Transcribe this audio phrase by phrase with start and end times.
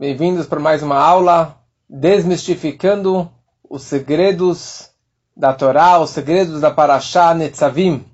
[0.00, 1.58] Bem-vindos para mais uma aula
[1.90, 3.28] desmistificando
[3.68, 4.90] os segredos
[5.36, 8.06] da Torá, os segredos da Parashá Netzavim.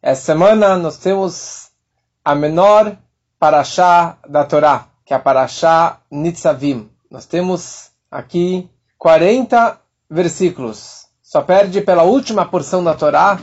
[0.00, 1.70] Essa semana nós temos
[2.24, 2.96] a menor
[3.36, 6.88] Parashá da Torá, que é a Parashá Nitzavim.
[7.10, 9.76] Nós temos aqui 40
[10.08, 11.06] versículos.
[11.20, 13.40] Só perde pela última porção da Torá,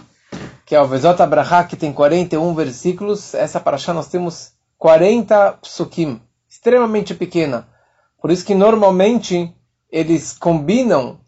[0.65, 3.33] que é o Vezot Abraha, que tem 41 versículos.
[3.33, 6.21] Essa Parashá nós temos 40 psukim,
[6.65, 7.67] extremamente pequena.
[8.19, 9.53] Por isso que normalmente
[9.91, 11.19] eles combinam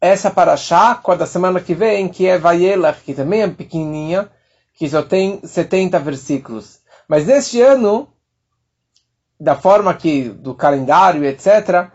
[0.00, 4.30] essa paraxá com a da semana que vem, que é Vayelach, que também é pequenininha,
[4.74, 6.78] que só tem 70 versículos.
[7.08, 8.08] Mas neste ano,
[9.40, 11.90] da forma que do calendário, etc.,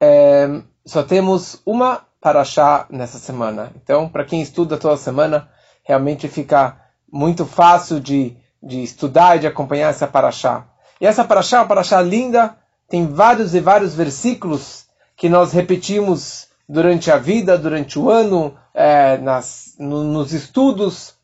[0.00, 3.70] é, só temos uma paraxá nessa semana.
[3.76, 5.48] Então, para quem estuda toda semana,
[5.84, 6.76] realmente fica
[7.10, 10.66] muito fácil de de estudar e de acompanhar essa paraxá.
[11.00, 12.56] E essa paraxá é uma paraxá linda,
[12.88, 19.16] tem vários e vários versículos que nós repetimos durante a vida, durante o ano, é,
[19.18, 21.14] nas, no, nos estudos.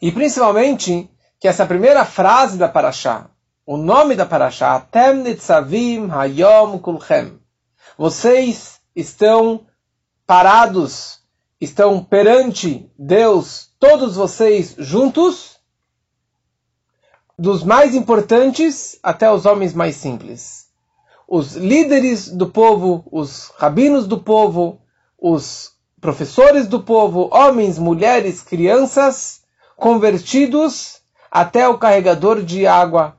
[0.00, 3.26] E principalmente que essa primeira frase da paraxá,
[3.66, 7.38] o nome da paraxá, Tem Nitzavim Hayom Kulchem.
[7.96, 9.66] Vocês estão
[10.26, 11.20] parados,
[11.60, 15.57] estão perante Deus, todos vocês juntos,
[17.38, 20.66] dos mais importantes até os homens mais simples.
[21.26, 24.80] Os líderes do povo, os rabinos do povo,
[25.16, 29.42] os professores do povo, homens, mulheres, crianças,
[29.76, 33.16] convertidos até o carregador de água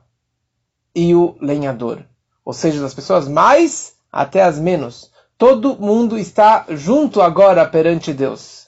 [0.94, 2.04] e o lenhador.
[2.44, 5.10] Ou seja, das pessoas mais até as menos.
[5.38, 8.66] Todo mundo está junto agora perante Deus.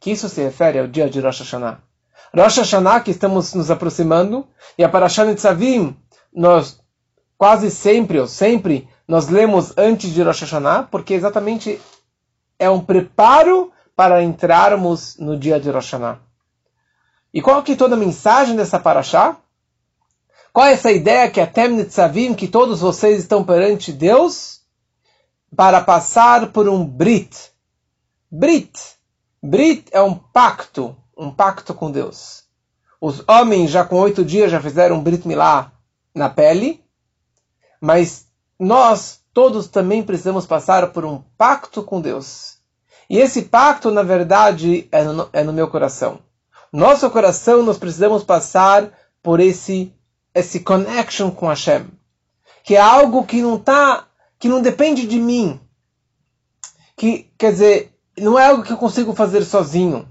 [0.00, 1.89] Que isso se refere ao dia de Rosh Hashanah.
[2.36, 4.46] Rosh Hashanah, que estamos nos aproximando,
[4.78, 5.96] e a Parashat Nitzavim,
[6.32, 6.80] nós
[7.36, 11.80] quase sempre, ou sempre, nós lemos antes de Rosh Hashanah, porque exatamente
[12.58, 16.20] é um preparo para entrarmos no dia de Rosh Hashanah.
[17.32, 19.36] E qual que é toda a mensagem dessa Parashá?
[20.52, 24.60] Qual é essa ideia que é Tem Nitzavim, que todos vocês estão perante Deus,
[25.56, 27.50] para passar por um Brit.
[28.30, 28.70] Brit.
[29.42, 32.44] Brit é um pacto, um pacto com Deus.
[32.98, 35.70] Os homens já com oito dias já fizeram um Brit Milá
[36.14, 36.82] na pele,
[37.78, 38.26] mas
[38.58, 42.58] nós todos também precisamos passar por um pacto com Deus.
[43.08, 46.20] E esse pacto, na verdade, é no, é no meu coração.
[46.72, 48.90] Nosso coração, nós precisamos passar
[49.22, 49.92] por esse
[50.32, 51.88] esse connection com Hashem,
[52.62, 54.06] que é algo que não tá,
[54.38, 55.60] que não depende de mim,
[56.96, 60.09] que quer dizer, não é algo que eu consigo fazer sozinho.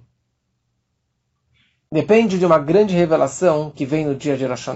[1.91, 4.67] Depende de uma grande revelação que vem no dia de Rosh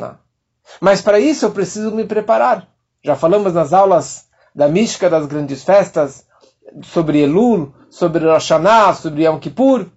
[0.81, 2.67] Mas para isso eu preciso me preparar.
[3.03, 6.25] Já falamos nas aulas da mística das grandes festas,
[6.81, 8.49] sobre Elul, sobre Rosh
[8.99, 9.91] sobre Yom Kippur.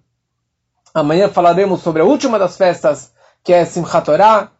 [0.93, 3.11] Amanhã falaremos sobre a última das festas,
[3.43, 4.51] que é Simchat Torah.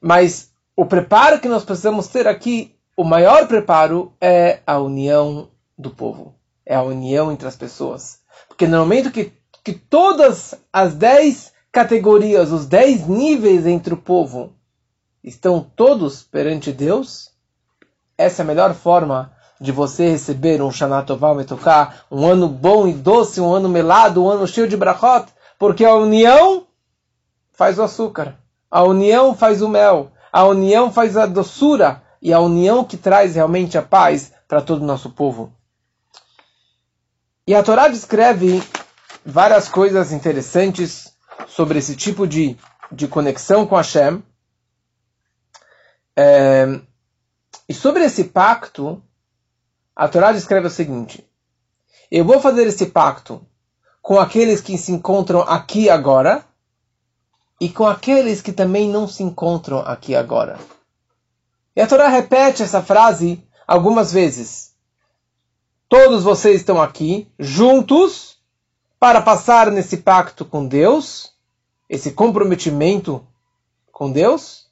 [0.00, 5.90] Mas o preparo que nós precisamos ter aqui, o maior preparo, é a união do
[5.90, 6.34] povo.
[6.66, 8.18] É a união entre as pessoas.
[8.48, 14.52] Porque no momento que, que todas as dez categorias, os dez níveis entre o povo,
[15.24, 17.30] estão todos perante Deus,
[18.18, 22.92] essa é a melhor forma de você receber um Shanatová Metokah, um ano bom e
[22.92, 26.66] doce, um ano melado, um ano cheio de brachot, porque a união
[27.52, 28.36] faz o açúcar,
[28.70, 33.34] a união faz o mel, a união faz a doçura e a união que traz
[33.34, 35.52] realmente a paz para todo o nosso povo.
[37.46, 38.62] E a Torá descreve
[39.24, 41.11] várias coisas interessantes
[41.48, 42.56] sobre esse tipo de,
[42.90, 44.22] de conexão com Hashem.
[46.16, 46.80] É,
[47.68, 49.02] e sobre esse pacto,
[49.94, 51.26] a Torá descreve o seguinte:
[52.10, 53.44] Eu vou fazer esse pacto
[54.00, 56.44] com aqueles que se encontram aqui agora
[57.60, 60.58] e com aqueles que também não se encontram aqui agora.
[61.74, 64.72] E a Torá repete essa frase algumas vezes.
[65.88, 68.38] Todos vocês estão aqui juntos
[68.98, 71.31] para passar nesse pacto com Deus
[71.92, 73.22] esse comprometimento
[73.92, 74.66] com Deus.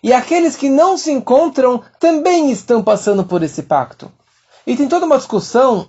[0.00, 4.12] E aqueles que não se encontram também estão passando por esse pacto.
[4.64, 5.88] E tem toda uma discussão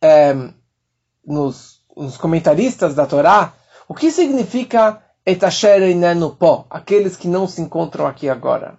[0.00, 0.34] é,
[1.24, 3.52] nos, nos, comentaristas da Torá
[3.86, 8.76] o que significa etasher no pó, aqueles que não se encontram aqui agora.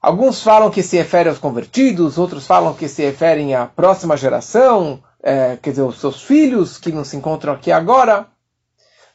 [0.00, 5.02] Alguns falam que se refere aos convertidos, outros falam que se referem à próxima geração,
[5.20, 8.29] é, quer dizer, os seus filhos que não se encontram aqui agora.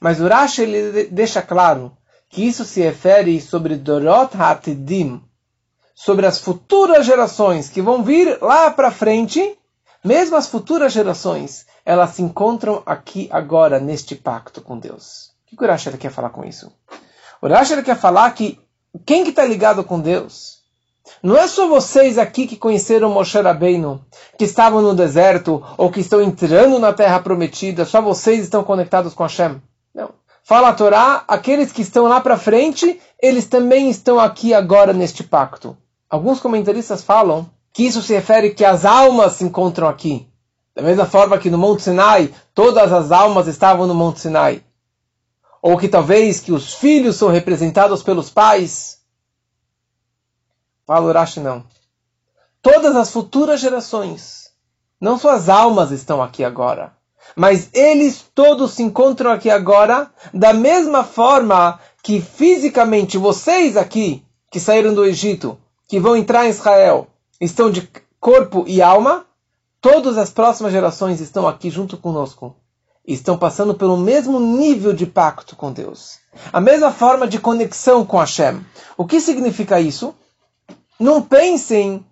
[0.05, 1.91] Mas o Rashi ele deixa claro
[2.29, 5.19] que isso se refere sobre Dorot Hatidim,
[5.95, 9.57] sobre as futuras gerações que vão vir lá para frente,
[10.03, 15.31] mesmo as futuras gerações, elas se encontram aqui agora neste pacto com Deus.
[15.51, 16.71] O que o Rashi quer falar com isso?
[17.41, 18.59] O Rashi quer falar que
[19.07, 20.59] quem que está ligado com Deus?
[21.23, 24.05] Não é só vocês aqui que conheceram Moshe Rabbeinu,
[24.37, 29.15] que estavam no deserto ou que estão entrando na terra prometida, só vocês estão conectados
[29.15, 29.59] com Hashem.
[29.95, 30.13] Não.
[30.43, 35.23] Fala a Torá, aqueles que estão lá para frente, eles também estão aqui agora neste
[35.23, 35.75] pacto.
[36.09, 40.29] Alguns comentaristas falam que isso se refere que as almas se encontram aqui.
[40.75, 44.63] Da mesma forma que no Monte Sinai, todas as almas estavam no Monte Sinai.
[45.61, 48.99] Ou que talvez que os filhos são representados pelos pais.
[50.85, 51.63] Fala Urashi não.
[52.61, 54.51] Todas as futuras gerações,
[54.99, 56.94] não só as almas estão aqui agora,
[57.35, 64.59] mas eles todos se encontram aqui agora, da mesma forma que fisicamente vocês aqui, que
[64.59, 65.57] saíram do Egito,
[65.87, 67.07] que vão entrar em Israel,
[67.39, 67.89] estão de
[68.19, 69.25] corpo e alma,
[69.81, 72.55] todas as próximas gerações estão aqui junto conosco.
[73.07, 76.17] Estão passando pelo mesmo nível de pacto com Deus.
[76.51, 78.65] A mesma forma de conexão com Hashem.
[78.97, 80.15] O que significa isso?
[80.99, 82.03] Não pensem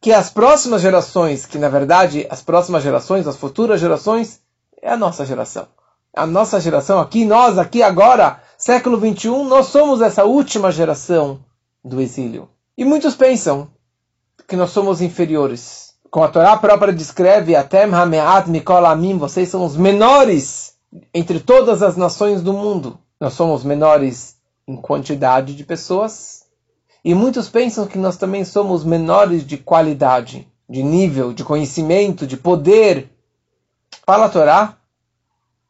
[0.00, 4.40] que as próximas gerações, que na verdade as próximas gerações, as futuras gerações,
[4.82, 5.66] é a nossa geração.
[6.14, 11.40] A nossa geração aqui, nós aqui agora, século 21, nós somos essa última geração
[11.84, 12.48] do exílio.
[12.76, 13.68] E muitos pensam
[14.46, 15.94] que nós somos inferiores.
[16.10, 20.74] Como a Torá própria descreve, Atem Hameat Mikol Amim, vocês são os menores
[21.12, 22.98] entre todas as nações do mundo.
[23.20, 24.36] Nós somos menores
[24.66, 26.44] em quantidade de pessoas.
[27.04, 32.36] E muitos pensam que nós também somos menores de qualidade, de nível, de conhecimento, de
[32.36, 33.10] poder.
[34.06, 34.76] Fala a Torá.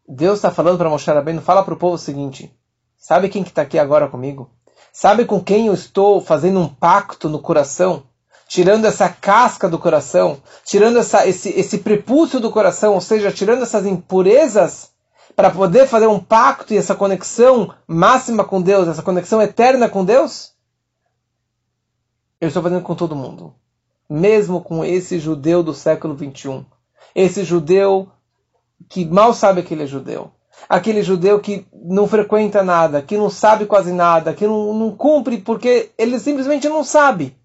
[0.06, 2.54] Deus está falando para Moshe Rabbeinu, fala para o povo o seguinte.
[2.98, 4.50] Sabe quem que está aqui agora comigo?
[4.92, 8.02] Sabe com quem eu estou fazendo um pacto no coração?
[8.46, 10.36] Tirando essa casca do coração,
[10.66, 14.90] tirando essa, esse, esse prepúcio do coração, ou seja, tirando essas impurezas,
[15.34, 20.04] para poder fazer um pacto e essa conexão máxima com Deus, essa conexão eterna com
[20.04, 20.52] Deus?
[22.38, 23.54] Eu estou fazendo com todo mundo.
[24.10, 26.66] Mesmo com esse judeu do século 21.
[27.14, 28.12] Esse judeu
[28.88, 30.30] que mal sabe que ele é judeu
[30.68, 35.38] aquele judeu que não frequenta nada, que não sabe quase nada, que não, não cumpre
[35.38, 37.36] porque ele simplesmente não sabe.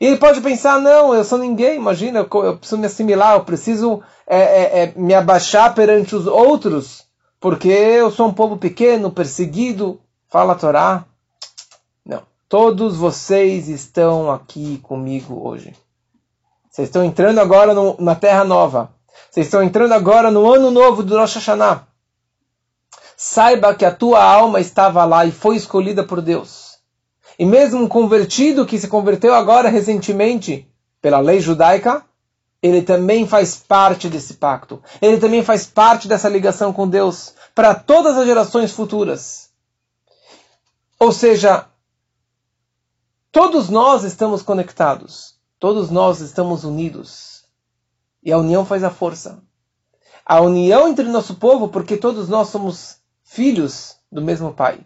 [0.00, 3.44] E ele pode pensar, não, eu sou ninguém, imagina, eu, eu preciso me assimilar, eu
[3.44, 7.04] preciso é, é, é, me abaixar perante os outros,
[7.38, 10.00] porque eu sou um povo pequeno, perseguido.
[10.28, 11.04] Fala a Torá.
[12.06, 12.22] Não.
[12.48, 15.74] Todos vocês estão aqui comigo hoje.
[16.70, 18.94] Vocês estão entrando agora na Terra Nova.
[19.30, 21.86] Vocês estão entrando agora no ano novo do Rosh Hashanah.
[23.16, 26.78] Saiba que a tua alma estava lá e foi escolhida por Deus.
[27.38, 30.68] E mesmo um convertido que se converteu agora recentemente
[31.00, 32.04] pela lei judaica,
[32.62, 34.82] ele também faz parte desse pacto.
[35.00, 39.50] Ele também faz parte dessa ligação com Deus para todas as gerações futuras.
[40.98, 41.66] Ou seja,
[43.32, 45.34] todos nós estamos conectados.
[45.58, 47.29] Todos nós estamos unidos.
[48.22, 49.42] E a união faz a força.
[50.24, 54.80] A união entre o nosso povo, porque todos nós somos filhos do mesmo pai.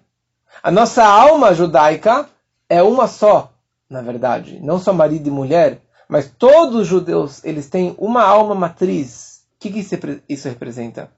[0.62, 2.28] A nossa alma judaica
[2.68, 3.52] é uma só,
[3.88, 4.60] na verdade.
[4.60, 9.44] Não só marido e mulher, mas todos os judeus, eles têm uma alma matriz.
[9.56, 9.86] O que, que
[10.28, 11.10] isso representa?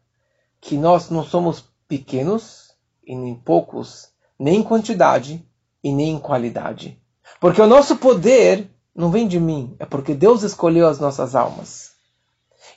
[0.60, 2.74] Que nós não somos pequenos
[3.04, 5.44] e nem poucos, nem em quantidade
[5.82, 7.00] e nem em qualidade.
[7.40, 11.95] Porque o nosso poder não vem de mim, é porque Deus escolheu as nossas almas.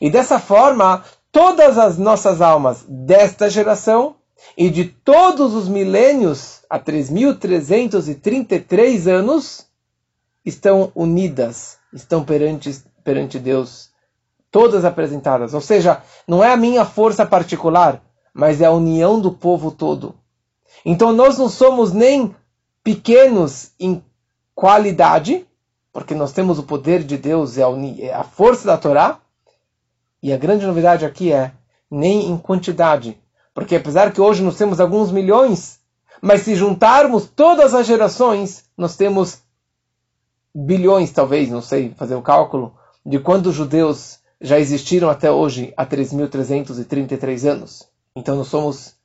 [0.02, 4.16] E dessa forma, todas as nossas almas desta geração
[4.58, 9.68] e de todos os milênios há 3.333 anos
[10.46, 13.90] estão unidas, estão perante, perante Deus,
[14.50, 15.54] todas apresentadas.
[15.54, 18.02] Ou seja, não é a minha força particular,
[18.34, 20.16] mas é a união do povo todo.
[20.86, 22.34] Então nós não somos nem
[22.84, 24.04] pequenos em
[24.56, 25.46] qualidade,
[25.92, 27.68] porque nós temos o poder de Deus, é a,
[28.00, 29.20] é a força da Torá,
[30.22, 31.52] e a grande novidade aqui é
[31.90, 33.18] nem em quantidade.
[33.54, 35.80] Porque apesar que hoje nós temos alguns milhões,
[36.22, 39.42] mas se juntarmos todas as gerações, nós temos
[40.54, 45.86] bilhões, talvez, não sei fazer o cálculo, de quantos judeus já existiram até hoje, há
[45.86, 47.88] 3.333 anos.
[48.16, 48.96] Então nós somos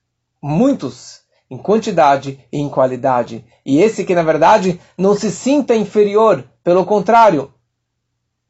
[0.43, 3.45] muitos em quantidade e em qualidade.
[3.65, 7.53] E esse que, na verdade, não se sinta inferior, pelo contrário,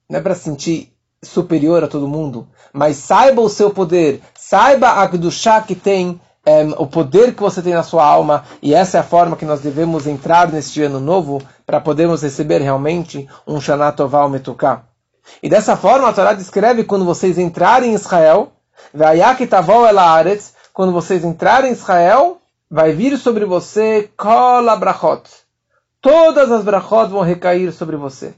[0.09, 0.94] não é para sentir
[1.25, 6.63] superior a todo mundo, mas saiba o seu poder, saiba a Kedushá que tem é,
[6.77, 9.61] o poder que você tem na sua alma, e essa é a forma que nós
[9.61, 14.83] devemos entrar neste ano novo, para podermos receber realmente um Shana Tová Metuká.
[15.43, 18.53] E dessa forma a Torá descreve quando vocês entrarem em Israel,
[20.73, 22.39] quando vocês entrarem em Israel,
[22.71, 25.23] vai vir sobre você kol brachot.
[26.03, 28.35] Todas as brachot vão recair sobre você.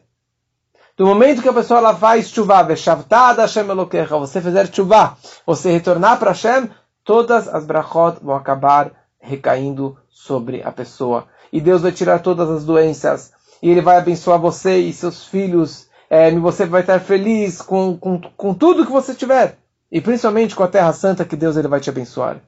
[0.96, 6.70] Do momento que a pessoa ela faz chuva, você fizer chuva, você retornar para Hashem,
[7.04, 11.26] todas as brachot vão acabar recaindo sobre a pessoa.
[11.52, 13.32] E Deus vai tirar todas as doenças.
[13.62, 15.86] E Ele vai abençoar você e seus filhos.
[16.08, 19.58] É, e você vai estar feliz com, com, com tudo que você tiver.
[19.92, 22.38] E principalmente com a Terra Santa que Deus ele vai te abençoar.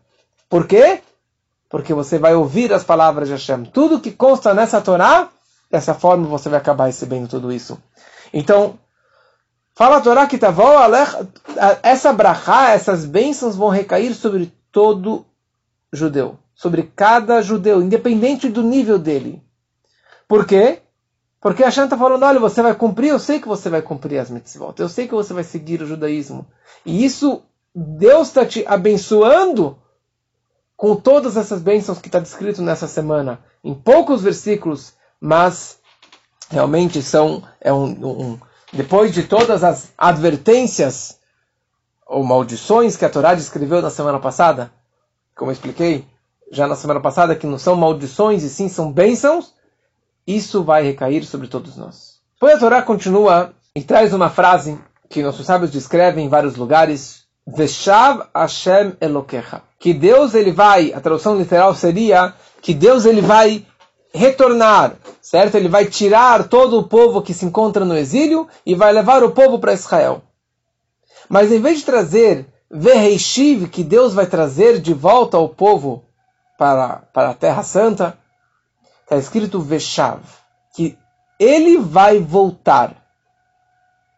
[0.49, 1.00] Por quê?
[1.69, 3.64] Porque você vai ouvir as palavras de Hashem.
[3.67, 5.28] Tudo que consta nessa Torá,
[5.71, 7.78] dessa forma você vai acabar recebendo tudo isso.
[8.32, 8.78] Então,
[9.78, 10.40] Fala a Torá que
[11.85, 15.25] essa brachá, essas bênçãos vão recair sobre todo
[15.92, 19.40] judeu, sobre cada judeu, independente do nível dele.
[20.26, 20.80] Por quê?
[21.40, 24.28] Porque a está falando, olha, você vai cumprir, eu sei que você vai cumprir as
[24.28, 26.44] mitzvot, eu sei que você vai seguir o judaísmo.
[26.85, 29.78] E isso, Deus está te abençoando
[30.76, 35.77] com todas essas bênçãos que está descrito nessa semana, em poucos versículos, mas
[36.50, 38.38] realmente são é um, um
[38.73, 41.19] depois de todas as advertências
[42.07, 44.71] ou maldições que a Torá descreveu na semana passada,
[45.35, 46.07] como eu expliquei
[46.50, 49.55] já na semana passada, que não são maldições e sim são bênçãos,
[50.26, 52.19] isso vai recair sobre todos nós.
[52.35, 54.78] Depois a Torá continua e traz uma frase
[55.09, 59.62] que nossos sábios descrevem em vários lugares, Veshav Hashem Elokecha.
[59.78, 63.64] Que Deus ele vai, a tradução literal seria que Deus ele vai
[64.12, 64.95] retornar,
[65.28, 65.56] certo?
[65.56, 69.32] Ele vai tirar todo o povo que se encontra no exílio e vai levar o
[69.32, 70.23] povo para Israel.
[71.28, 76.02] Mas em vez de trazer Verreishiv, que Deus vai trazer de volta o povo
[76.56, 78.18] para, para a Terra Santa,
[79.02, 80.23] está escrito Veshav,
[80.75, 80.97] que
[81.38, 82.97] ele vai voltar.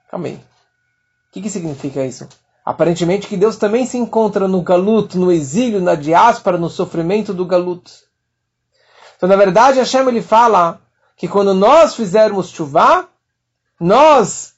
[0.08, 0.34] Calma aí.
[0.34, 2.28] O que, que significa isso?
[2.64, 7.44] Aparentemente que Deus também se encontra no galuto, no exílio, na diáspora, no sofrimento do
[7.44, 7.90] galuto.
[9.16, 10.80] Então, na verdade, Hashem ele fala
[11.20, 13.06] que quando nós fizermos chuva,
[13.78, 14.54] nós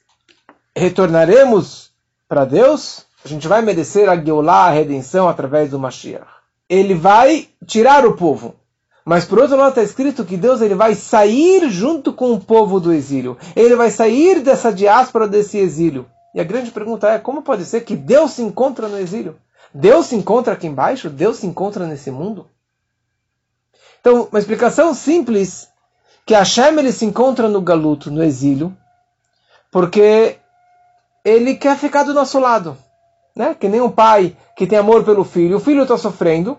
[0.76, 1.90] retornaremos
[2.28, 6.24] para Deus, a gente vai merecer a Geulah, a redenção, através do Mashiach.
[6.68, 8.54] Ele vai tirar o povo.
[9.04, 12.78] Mas por outro lado está escrito que Deus ele vai sair junto com o povo
[12.78, 13.36] do exílio.
[13.56, 16.06] Ele vai sair dessa diáspora, desse exílio.
[16.32, 19.36] E a grande pergunta é, como pode ser que Deus se encontra no exílio?
[19.74, 21.10] Deus se encontra aqui embaixo?
[21.10, 22.46] Deus se encontra nesse mundo?
[24.00, 25.71] Então, uma explicação simples,
[26.26, 28.76] que Hashem ele se encontra no galuto, no exílio,
[29.70, 30.36] porque
[31.24, 32.76] ele quer ficar do nosso lado.
[33.34, 33.56] Né?
[33.58, 35.56] Que nem um pai que tem amor pelo filho.
[35.56, 36.58] O filho está sofrendo,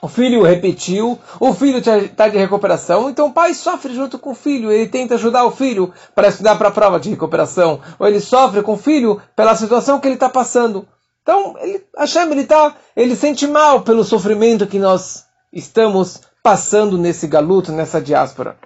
[0.00, 4.34] o filho repetiu, o filho está de recuperação, então o pai sofre junto com o
[4.34, 8.20] filho, ele tenta ajudar o filho para estudar para a prova de recuperação, ou ele
[8.20, 10.88] sofre com o filho pela situação que ele está passando.
[11.22, 17.26] Então, ele, Hashem, ele, tá, ele sente mal pelo sofrimento que nós estamos passando nesse
[17.26, 18.56] galuto, nessa diáspora.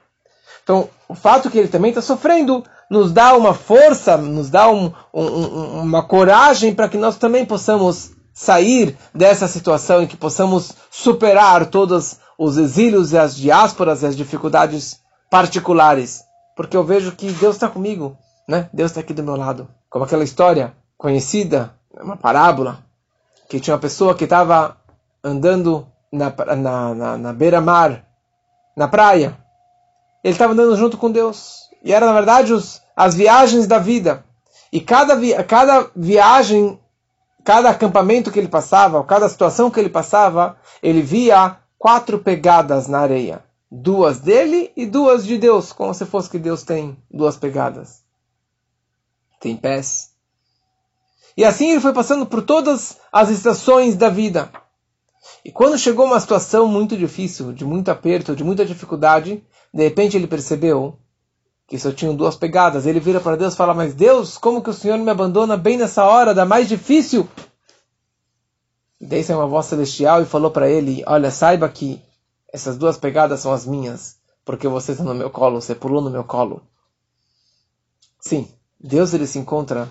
[0.64, 4.92] Então, o fato que ele também está sofrendo nos dá uma força, nos dá um,
[5.12, 11.66] um, uma coragem para que nós também possamos sair dessa situação e que possamos superar
[11.66, 16.25] todos os exílios e as diásporas e as dificuldades particulares.
[16.56, 18.16] Porque eu vejo que Deus está comigo,
[18.49, 18.68] né?
[18.73, 19.68] Deus está aqui do meu lado.
[19.88, 22.78] Como aquela história conhecida, uma parábola,
[23.49, 24.76] que tinha uma pessoa que estava
[25.23, 28.04] andando na, na, na, na beira-mar,
[28.76, 29.37] na praia.
[30.24, 31.68] Ele estava andando junto com Deus.
[31.82, 34.24] E era, na verdade, os, as viagens da vida.
[34.72, 35.14] E cada,
[35.44, 36.80] cada viagem,
[37.44, 43.00] cada acampamento que ele passava, cada situação que ele passava, ele via quatro pegadas na
[43.00, 43.44] areia.
[43.70, 48.02] Duas dele e duas de Deus, como se fosse que Deus tem duas pegadas.
[49.38, 50.10] Tem pés.
[51.36, 54.50] E assim ele foi passando por todas as estações da vida.
[55.44, 60.16] E quando chegou uma situação muito difícil, de muito aperto, de muita dificuldade, de repente
[60.16, 60.96] ele percebeu
[61.66, 62.86] que só tinham duas pegadas.
[62.86, 65.76] Ele vira para Deus e fala: Mas Deus, como que o Senhor me abandona bem
[65.76, 67.28] nessa hora, da mais difícil?
[69.00, 72.00] E daí saiu uma voz celestial e falou para ele: Olha, saiba que
[72.52, 76.08] essas duas pegadas são as minhas, porque você está no meu colo, você pulou no
[76.10, 76.62] meu colo.
[78.20, 79.90] Sim, Deus ele se encontra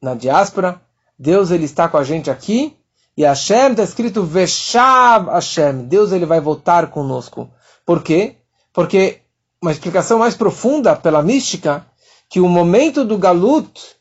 [0.00, 0.80] na diáspora,
[1.18, 2.76] Deus ele está com a gente aqui,
[3.16, 5.86] e Hashem está escrito Veshav Hashem.
[5.88, 7.50] Deus ele vai voltar conosco.
[7.84, 8.36] Por quê?
[8.76, 9.22] Porque
[9.58, 11.86] uma explicação mais profunda pela mística
[12.28, 13.96] que o momento do Galut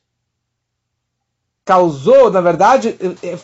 [1.63, 3.39] causou, na verdade, é,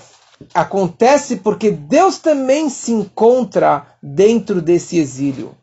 [0.54, 5.56] acontece porque Deus também se encontra dentro desse exílio.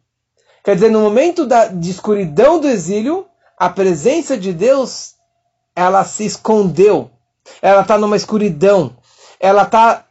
[0.64, 5.16] Quer dizer, no momento da, de escuridão do exílio, a presença de Deus,
[5.76, 7.10] ela se escondeu.
[7.60, 8.96] Ela está numa escuridão.
[9.38, 10.06] Ela está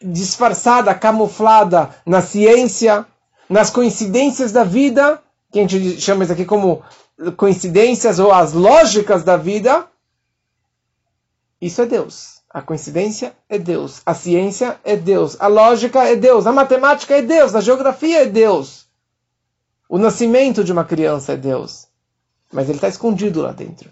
[0.00, 3.06] disfarçada, camuflada na ciência,
[3.48, 5.22] nas coincidências da vida,
[5.52, 6.82] que a gente chama isso aqui como
[7.36, 9.86] coincidências ou as lógicas da vida.
[11.60, 12.36] Isso é Deus.
[12.50, 14.02] A coincidência é Deus.
[14.04, 15.36] A ciência é Deus.
[15.38, 16.46] A lógica é Deus.
[16.46, 17.54] A matemática é Deus.
[17.54, 18.86] A geografia é Deus.
[19.88, 21.86] O nascimento de uma criança é Deus.
[22.52, 23.90] Mas ele está escondido lá dentro.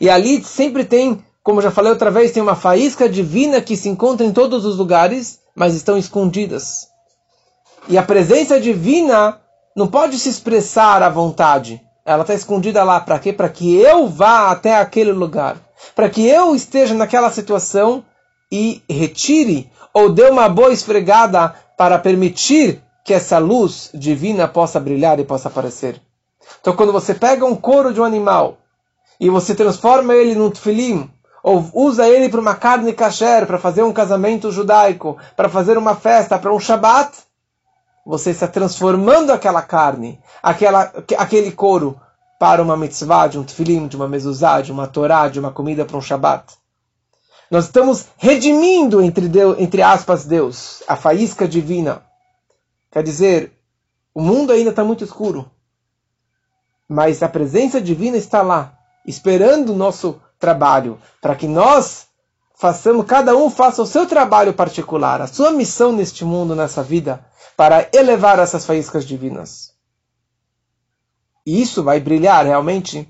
[0.00, 3.88] E ali sempre tem, como já falei outra vez, tem uma faísca divina que se
[3.88, 6.88] encontra em todos os lugares, mas estão escondidas.
[7.88, 9.40] E a presença divina
[9.76, 11.80] não pode se expressar à vontade.
[12.04, 13.32] Ela está escondida lá para quê?
[13.32, 15.56] Para que eu vá até aquele lugar.
[15.94, 18.04] Para que eu esteja naquela situação
[18.50, 25.20] e retire ou dê uma boa esfregada para permitir que essa luz divina possa brilhar
[25.20, 26.00] e possa aparecer.
[26.60, 28.58] Então, quando você pega um couro de um animal
[29.20, 31.10] e você transforma ele num tefilim,
[31.42, 35.94] ou usa ele para uma carne kasher, para fazer um casamento judaico, para fazer uma
[35.94, 37.12] festa, para um Shabat,
[38.04, 42.00] você está transformando aquela carne, aquela, aquele couro,
[42.38, 45.84] para uma mitzvah, de um tefilim, de uma mezuzá, de uma torá, de uma comida
[45.84, 46.54] para um Shabat.
[47.50, 52.02] Nós estamos redimindo, entre, Deus, entre aspas, Deus, a faísca divina
[52.94, 53.52] Quer dizer,
[54.14, 55.50] o mundo ainda está muito escuro,
[56.88, 62.06] mas a presença divina está lá, esperando o nosso trabalho, para que nós
[62.54, 67.26] façamos, cada um faça o seu trabalho particular, a sua missão neste mundo, nessa vida,
[67.56, 69.72] para elevar essas faíscas divinas.
[71.46, 73.08] E isso vai brilhar realmente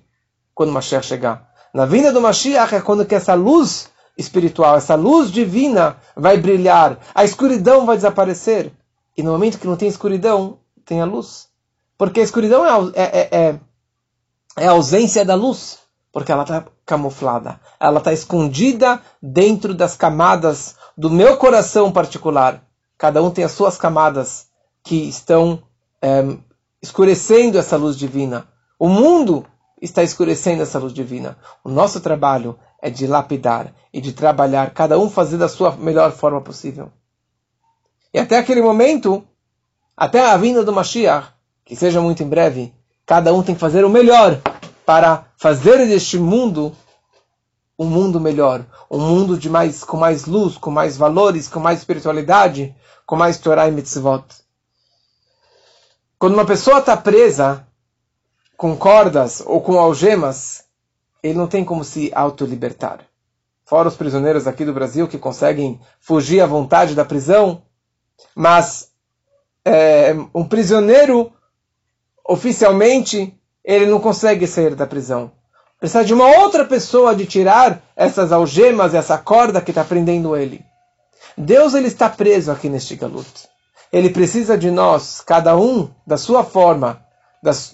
[0.55, 1.49] quando o Mashiach chegar.
[1.73, 6.99] Na vinda do Mashiach é quando que essa luz espiritual, essa luz divina vai brilhar,
[7.15, 8.73] a escuridão vai desaparecer.
[9.17, 11.49] E no momento que não tem escuridão, tem a luz.
[11.97, 13.61] Porque a escuridão é, é, é, é,
[14.59, 15.79] é a ausência da luz.
[16.13, 17.61] Porque ela está camuflada.
[17.81, 22.63] Ela está escondida dentro das camadas do meu coração particular.
[22.97, 24.47] Cada um tem as suas camadas
[24.83, 25.63] que estão
[26.01, 26.37] é,
[26.83, 28.47] escurecendo essa luz divina.
[28.79, 29.47] O mundo
[29.81, 31.37] está escurecendo essa luz divina.
[31.63, 36.13] O nosso trabalho é de lapidar e de trabalhar, cada um fazer da sua melhor
[36.13, 36.91] forma possível.
[38.13, 39.25] E até aquele momento,
[39.97, 41.29] até a vinda do Mashiach,
[41.65, 42.75] que seja muito em breve,
[43.07, 44.41] cada um tem que fazer o melhor
[44.85, 46.77] para fazer deste mundo
[47.79, 51.81] um mundo melhor, um mundo de mais, com mais luz, com mais valores, com mais
[51.81, 54.25] espiritualidade, com mais Torah e mitzvot.
[56.19, 57.67] Quando uma pessoa está presa
[58.57, 60.65] com cordas ou com algemas,
[61.23, 63.01] ele não tem como se autolibertar.
[63.65, 67.63] Fora os prisioneiros aqui do Brasil que conseguem fugir à vontade da prisão,
[68.35, 68.93] mas
[69.65, 71.33] é, um prisioneiro,
[72.29, 75.33] oficialmente, ele não consegue sair da prisão.
[75.79, 80.65] Precisa de uma outra pessoa de tirar essas algemas, essa corda que está prendendo ele.
[81.37, 83.49] Deus ele está preso aqui neste galut.
[83.93, 87.05] Ele precisa de nós, cada um da sua forma,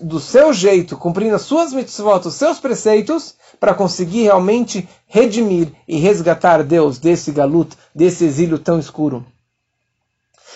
[0.02, 5.98] do seu jeito, cumprindo as suas mitzvot, os seus preceitos, para conseguir realmente redimir e
[5.98, 9.24] resgatar Deus desse galut, desse exílio tão escuro.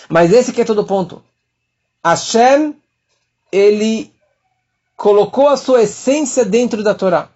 [0.09, 1.23] Mas esse que é todo o ponto.
[2.03, 2.75] Hashem,
[3.51, 4.13] ele
[4.97, 7.29] colocou a sua essência dentro da Torá.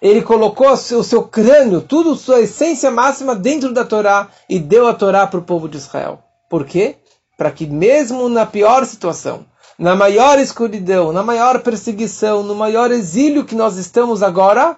[0.00, 4.94] Ele colocou o seu, crânio, tudo, sua essência máxima dentro da Torá e deu a
[4.94, 6.22] Torá para o povo de Israel.
[6.50, 6.96] Por quê?
[7.36, 9.44] Para que mesmo na pior situação,
[9.78, 14.76] na maior escuridão, na maior perseguição, no maior exílio que nós estamos agora,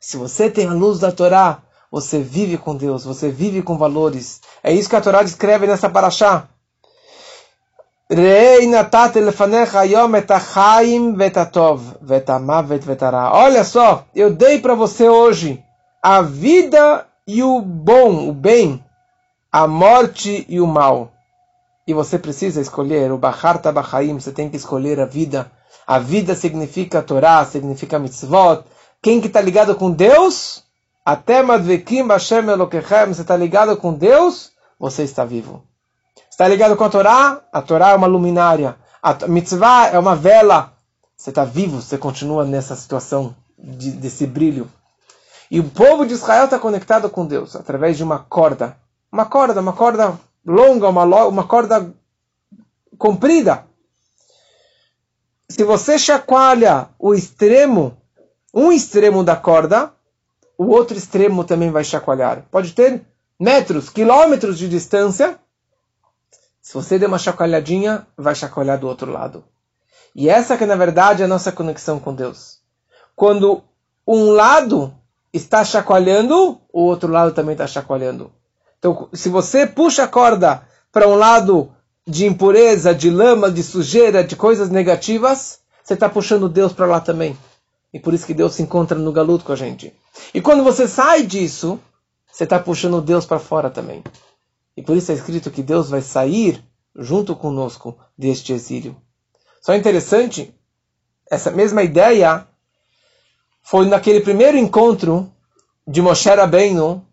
[0.00, 4.40] se você tem a luz da Torá, você vive com Deus, você vive com valores.
[4.62, 6.48] É isso que a Torá descreve nessa paraxá.
[13.32, 15.60] Olha só, eu dei para você hoje
[16.00, 18.84] a vida e o bom, o bem,
[19.50, 21.10] a morte e o mal.
[21.84, 25.50] E você precisa escolher o Bahar Tabahaim, você tem que escolher a vida.
[25.84, 28.62] A vida significa Torá, significa mitzvot.
[29.02, 30.62] Quem que está ligado com Deus?
[31.04, 35.64] Até Madvekim Bashem Elokechem, você está ligado com Deus, você está vivo.
[36.36, 37.40] Está ligado com a Torá?
[37.50, 38.76] A Torá é uma luminária.
[39.02, 40.74] A mitzvah é uma vela.
[41.16, 44.70] Você está vivo, você continua nessa situação de, desse brilho.
[45.50, 48.76] E o povo de Israel está conectado com Deus através de uma corda.
[49.10, 51.90] Uma corda, uma corda longa, uma, uma corda
[52.98, 53.64] comprida.
[55.48, 57.96] Se você chacoalha o extremo,
[58.52, 59.90] um extremo da corda,
[60.58, 62.44] o outro extremo também vai chacoalhar.
[62.50, 63.00] Pode ter
[63.40, 65.40] metros, quilômetros de distância,
[66.66, 69.44] se você der uma chacoalhadinha, vai chacoalhar do outro lado.
[70.12, 72.58] E essa que na verdade é a nossa conexão com Deus.
[73.14, 73.62] Quando
[74.04, 74.92] um lado
[75.32, 78.32] está chacoalhando, o outro lado também está chacoalhando.
[78.80, 81.70] Então, se você puxa a corda para um lado
[82.04, 87.00] de impureza, de lama, de sujeira, de coisas negativas, você está puxando Deus para lá
[87.00, 87.38] também.
[87.94, 89.94] E por isso que Deus se encontra no galuto com a gente.
[90.34, 91.78] E quando você sai disso,
[92.28, 94.02] você está puxando Deus para fora também.
[94.76, 96.62] E por isso é escrito que Deus vai sair
[96.94, 98.96] junto conosco deste exílio.
[99.60, 100.54] Só interessante,
[101.30, 102.46] essa mesma ideia
[103.62, 105.32] foi naquele primeiro encontro
[105.86, 107.04] de Moshe Rabbeinu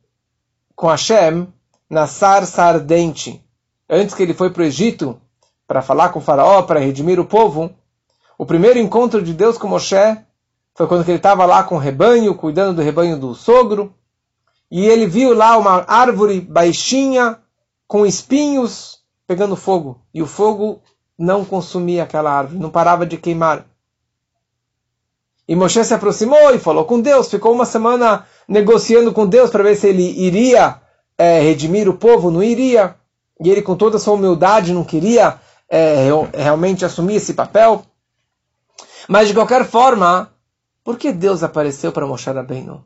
[0.75, 1.47] com Hashem
[1.89, 3.43] na sarça ardente.
[3.89, 5.19] Antes que ele foi para o Egito
[5.67, 7.73] para falar com o faraó, para redimir o povo,
[8.37, 9.95] o primeiro encontro de Deus com Moshe
[10.75, 13.93] foi quando ele estava lá com o rebanho, cuidando do rebanho do sogro,
[14.69, 17.39] e ele viu lá uma árvore baixinha,
[17.93, 20.01] com espinhos, pegando fogo.
[20.11, 20.81] E o fogo
[21.15, 23.67] não consumia aquela árvore, não parava de queimar.
[25.47, 29.61] E Moshe se aproximou e falou com Deus, ficou uma semana negociando com Deus para
[29.61, 30.81] ver se ele iria
[31.15, 32.95] é, redimir o povo, não iria.
[33.39, 37.85] E ele, com toda a sua humildade, não queria é, realmente assumir esse papel.
[39.07, 40.33] Mas, de qualquer forma,
[40.83, 42.83] por que Deus apareceu para Moshe Rabbeinu?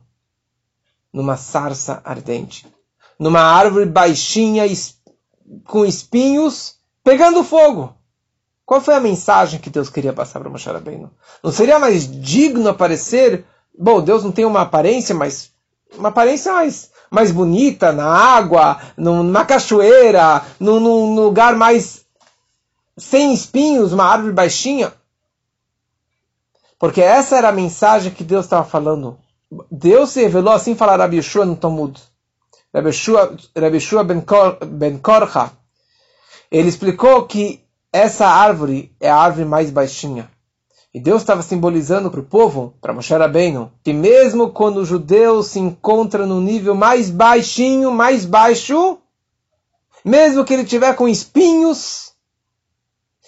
[1.10, 2.66] Numa sarça ardente.
[3.18, 4.66] Numa árvore baixinha,
[5.64, 7.94] com espinhos, pegando fogo.
[8.64, 11.10] Qual foi a mensagem que Deus queria passar para Moshe Rabbeinu?
[11.42, 13.44] Não seria mais digno aparecer...
[13.78, 15.52] Bom, Deus não tem uma aparência, mas
[15.96, 22.04] uma aparência mais, mais bonita, na água, numa cachoeira, num, lugar mais
[22.96, 24.92] sem espinhos, uma árvore baixinha.
[26.78, 29.18] Porque essa era a mensagem que Deus estava falando.
[29.70, 32.00] Deus se revelou assim, falar Rabi Yeshua no Talmud.
[32.74, 35.52] Rabi Yeshua, ben, Kor, ben Korcha.
[36.50, 40.30] Ele explicou que essa árvore é a árvore mais baixinha.
[40.92, 45.42] E Deus estava simbolizando para o povo, para Moshe Rabbeinu, que mesmo quando o judeu
[45.42, 48.98] se encontra no nível mais baixinho, mais baixo,
[50.04, 52.14] mesmo que ele tiver com espinhos,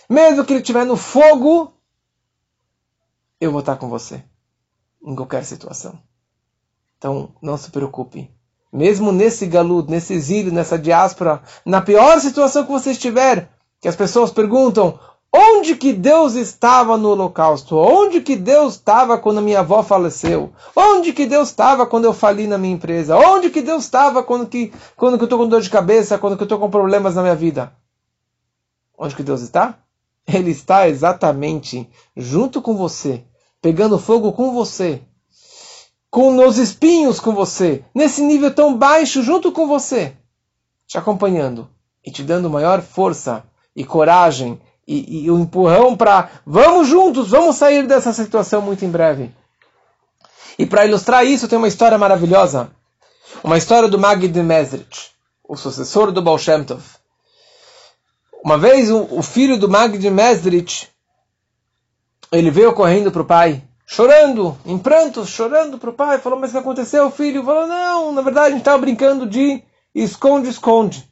[0.09, 1.73] mesmo que ele estiver no fogo,
[3.41, 4.25] eu vou estar com você
[5.03, 5.99] em qualquer situação.
[6.99, 8.31] Então, não se preocupe.
[8.73, 13.97] Mesmo nesse galudo, nesse exílio, nessa diáspora, na pior situação que você estiver, que as
[13.97, 14.99] pessoas perguntam:
[15.33, 17.77] onde que Deus estava no holocausto?
[17.77, 20.53] Onde que Deus estava quando a minha avó faleceu?
[20.77, 23.17] Onde que Deus estava quando eu fali na minha empresa?
[23.17, 26.37] Onde que Deus estava quando que quando que eu estou com dor de cabeça, quando
[26.37, 27.73] que eu estou com problemas na minha vida?
[28.97, 29.79] Onde que Deus está?
[30.29, 33.25] Ele está exatamente junto com você,
[33.61, 35.03] pegando fogo com você,
[36.11, 40.13] com os espinhos com você, nesse nível tão baixo junto com você,
[40.87, 41.69] te acompanhando
[42.05, 43.45] e te dando maior força
[43.77, 48.91] e coragem e, e o empurrão para vamos juntos, vamos sair dessa situação muito em
[48.91, 49.31] breve.
[50.59, 52.71] E para ilustrar isso, tem uma história maravilhosa,
[53.43, 55.13] uma história do Magid de Mesrit,
[55.49, 56.83] o sucessor do Baal Shem Tov.
[58.45, 60.91] Uma vez o, o filho do Magid de Mesrit
[62.33, 66.19] ele veio correndo para o pai, chorando, em prantos, chorando para o pai.
[66.21, 67.45] Falou, mas o que aconteceu, filho?
[67.45, 71.11] Falou, não, na verdade a gente estava brincando de esconde-esconde.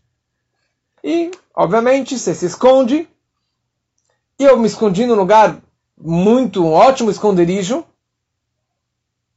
[1.03, 3.09] E, obviamente, você se esconde.
[4.38, 5.59] E eu me escondi num lugar
[6.01, 7.85] muito, um ótimo esconderijo.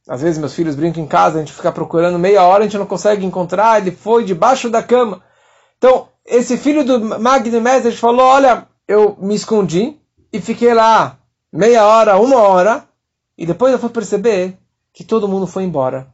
[0.06, 2.78] Às vezes meus filhos brincam em casa, a gente fica procurando meia hora, a gente
[2.78, 5.20] não consegue encontrar, ele foi debaixo da cama.
[5.78, 9.96] Então, esse filho do Magni Messer falou, olha, eu me escondi
[10.32, 11.18] e fiquei lá
[11.52, 12.84] meia hora, uma hora,
[13.42, 14.56] e depois eu fui perceber
[14.92, 16.06] que todo mundo foi embora.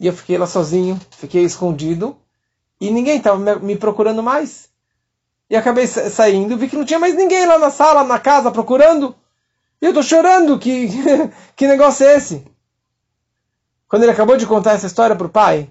[0.00, 2.16] E eu fiquei lá sozinho, fiquei escondido,
[2.80, 4.68] e ninguém estava me procurando mais.
[5.48, 9.14] E acabei saindo, vi que não tinha mais ninguém lá na sala, na casa, procurando.
[9.80, 10.88] E eu estou chorando, que,
[11.54, 12.44] que negócio é esse?
[13.86, 15.70] Quando ele acabou de contar essa história para o pai,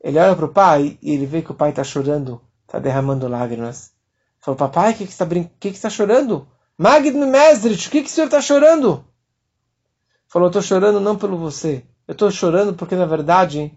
[0.00, 3.26] ele olha para o pai e ele vê que o pai está chorando, está derramando
[3.26, 3.90] lágrimas.
[4.38, 5.50] Falou, papai, o que, que você está brin...
[5.58, 6.46] que que está chorando?
[6.78, 9.04] Magno Mesdrich, o que, que o senhor está chorando?
[10.28, 11.84] Falou, estou chorando não pelo você.
[12.06, 13.72] Eu estou chorando porque, na verdade,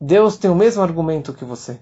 [0.00, 1.78] Deus tem o mesmo argumento que você.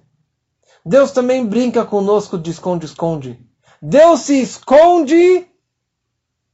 [0.85, 3.39] Deus também brinca conosco de esconde-esconde.
[3.81, 5.47] Deus se esconde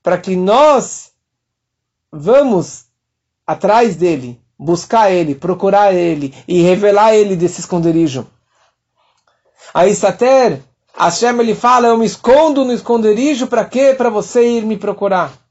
[0.02, 1.12] para que nós
[2.12, 2.86] vamos
[3.46, 8.26] atrás dele, buscar ele, procurar ele e revelar ele desse esconderijo.
[9.72, 10.62] Aí Sater
[10.94, 13.94] Hashem ele fala, eu me escondo no esconderijo para quê?
[13.96, 15.47] Para você ir me procurar.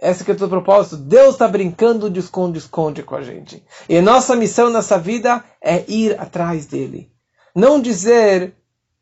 [0.00, 0.96] Esse que é o teu propósito.
[0.96, 3.64] Deus está brincando de esconde-esconde com a gente.
[3.88, 7.10] E nossa missão nessa vida é ir atrás dele.
[7.52, 8.54] Não dizer,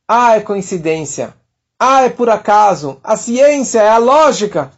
[0.08, 1.34] ah, é coincidência.
[1.78, 2.98] Ah, é por acaso.
[3.04, 4.72] A ciência é a lógica.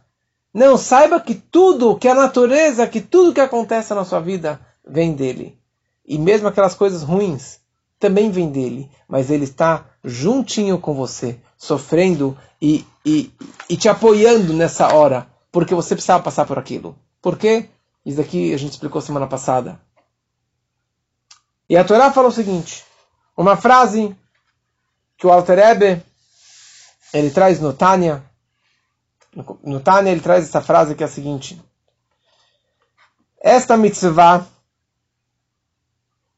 [0.53, 5.13] Não, saiba que tudo, que a natureza, que tudo que acontece na sua vida vem
[5.13, 5.57] dele.
[6.05, 7.61] E mesmo aquelas coisas ruins
[8.01, 8.91] também vem dele.
[9.07, 13.31] Mas ele está juntinho com você, sofrendo e, e,
[13.71, 16.97] e te apoiando nessa hora porque você precisava passar por aquilo.
[17.21, 17.69] Por quê?
[18.05, 19.81] Isso daqui a gente explicou semana passada.
[21.69, 22.85] E a Torá fala o seguinte:
[23.37, 24.17] uma frase
[25.17, 26.03] que o Alter Ebe,
[27.13, 28.25] ele traz no Tânia.
[29.63, 31.61] No Tânia ele traz essa frase que é a seguinte:
[33.41, 34.47] Esta mitzvah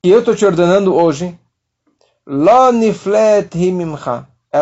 [0.03, 1.39] que eu estou te ordenando hoje,
[2.27, 2.73] ela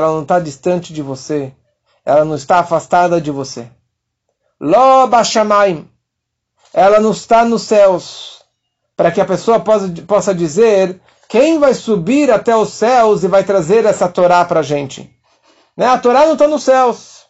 [0.09, 1.55] não está distante de você,
[2.05, 3.71] ela não está afastada de você.
[4.61, 5.89] Lo Bashamaim.
[6.73, 8.43] Ela não está nos céus.
[8.97, 13.45] Para que a pessoa possa, possa dizer quem vai subir até os céus e vai
[13.45, 15.11] trazer essa Torá para a gente.
[15.77, 15.87] Né?
[15.87, 17.27] A Torá não está nos céus.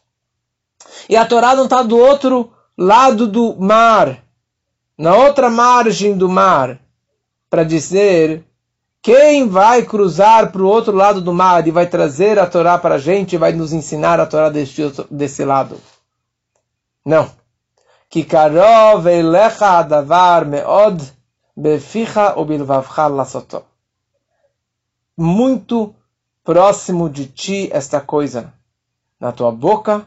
[1.09, 4.23] E a Torá não está do outro lado do mar.
[4.97, 6.79] Na outra margem do mar.
[7.51, 8.45] Para dizer
[9.03, 12.97] quem vai cruzar para o outro lado do mar e vai trazer a Torá para
[12.97, 15.79] a gente e vai nos ensinar a Torá desse, desse lado.
[17.09, 17.31] Não.
[18.11, 21.03] Que karov elecha adavar meod
[21.57, 23.65] beficha ubilvavcha lasoto.
[25.17, 25.95] Muito
[26.45, 28.53] próximo de ti esta coisa,
[29.19, 30.07] na tua boca,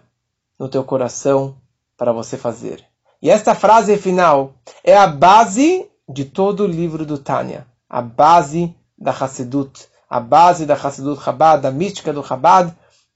[0.60, 1.56] no teu coração,
[1.98, 2.86] para você fazer.
[3.20, 8.76] E esta frase final é a base de todo o livro do Tânia, a base
[8.96, 12.72] da Hassidut, a base da Hassidut Chabad, da mística do Chabad,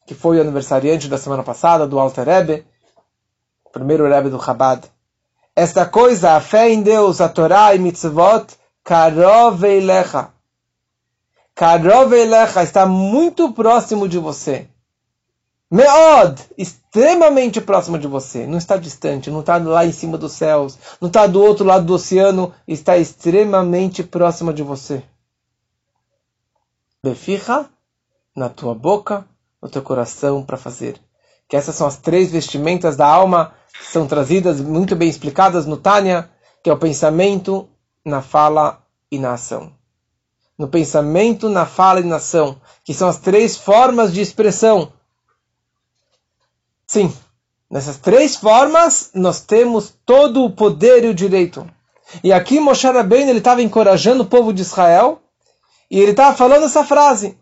[0.07, 2.65] que foi o aniversariante da semana passada, do Alter Rebbe,
[3.75, 4.89] primeiro Rebbe do Chabad.
[5.53, 8.47] Esta coisa, a fé em Deus, a Torá e mitzvot,
[8.81, 10.29] karov eilecha.
[11.53, 14.69] Karov eilecha está muito próximo de você.
[15.69, 18.47] Meod, extremamente próximo de você.
[18.47, 21.85] Não está distante, não está lá em cima dos céus, não está do outro lado
[21.85, 25.03] do oceano, está extremamente próximo de você.
[27.03, 27.69] Beficha,
[28.33, 29.25] na tua boca,
[29.61, 30.97] no teu coração para fazer.
[31.47, 36.29] Que essas são as três vestimentas da alma são trazidas muito bem explicadas no Tânia,
[36.63, 37.69] que é o pensamento
[38.03, 39.71] na fala e na ação.
[40.57, 44.91] No pensamento, na fala e na ação, que são as três formas de expressão.
[46.87, 47.13] Sim,
[47.69, 51.67] nessas três formas nós temos todo o poder e o direito.
[52.23, 55.21] E aqui Moshe Rabbeinu ele estava encorajando o povo de Israel
[55.89, 57.37] e ele estava falando essa frase: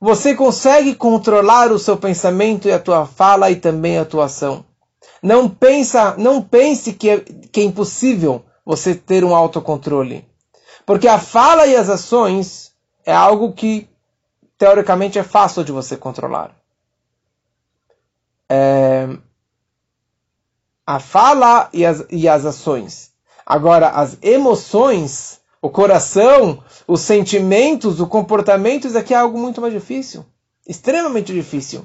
[0.00, 4.64] você consegue controlar o seu pensamento e a tua fala e também a tua ação.
[5.22, 10.26] Não pensa, não pense que é, que é impossível você ter um autocontrole.
[10.84, 12.72] Porque a fala e as ações
[13.04, 13.88] é algo que
[14.58, 16.54] teoricamente é fácil de você controlar.
[18.48, 19.08] É,
[20.86, 23.10] a fala e as, e as ações.
[23.44, 29.72] Agora, as emoções, o coração, os sentimentos, o comportamento, isso aqui é algo muito mais
[29.72, 30.24] difícil.
[30.66, 31.84] Extremamente difícil.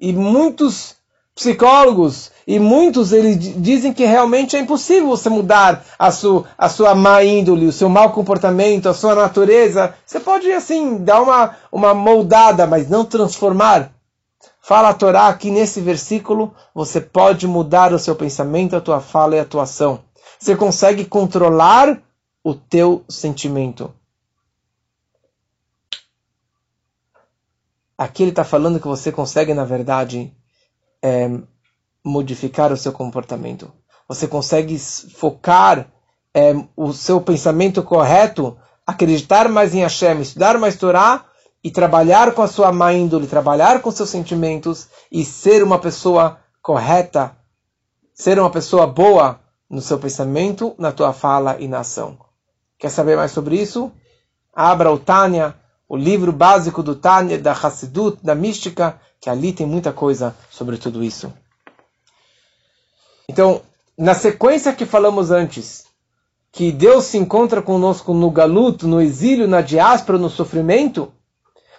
[0.00, 0.96] E muitos
[1.34, 6.94] psicólogos e muitos eles dizem que realmente é impossível você mudar a sua, a sua
[6.94, 9.94] má índole, o seu mau comportamento, a sua natureza.
[10.06, 13.92] Você pode, assim, dar uma, uma moldada, mas não transformar.
[14.62, 19.36] Fala a Torá aqui nesse versículo, você pode mudar o seu pensamento, a tua fala
[19.36, 20.00] e a tua ação.
[20.38, 22.00] Você consegue controlar
[22.42, 23.92] o teu sentimento.
[27.96, 30.34] Aqui ele está falando que você consegue, na verdade,
[31.02, 31.28] é,
[32.02, 33.70] modificar o seu comportamento.
[34.08, 35.86] Você consegue focar
[36.34, 41.26] é, o seu pensamento correto, acreditar mais em Hashem, estudar mais Torá
[41.62, 46.40] e trabalhar com a sua má índole, trabalhar com seus sentimentos e ser uma pessoa
[46.62, 47.36] correta,
[48.14, 52.29] ser uma pessoa boa no seu pensamento, na tua fala e na ação.
[52.80, 53.92] Quer saber mais sobre isso?
[54.54, 55.54] Abra o Tânia,
[55.86, 60.78] o livro básico do Tânia, da Hassidut, da mística, que ali tem muita coisa sobre
[60.78, 61.30] tudo isso.
[63.28, 63.60] Então,
[63.98, 65.84] na sequência que falamos antes,
[66.50, 71.12] que Deus se encontra conosco no galuto, no exílio, na diáspora, no sofrimento,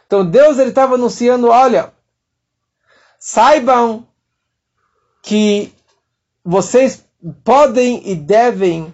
[0.05, 1.91] então Deus ele estava anunciando, olha,
[3.17, 4.07] saibam
[5.23, 5.73] que
[6.45, 7.03] vocês
[7.43, 8.93] podem e devem